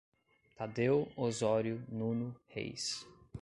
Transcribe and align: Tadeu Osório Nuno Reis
Tadeu 0.57 1.11
Osório 1.15 1.83
Nuno 1.87 2.35
Reis 2.47 3.05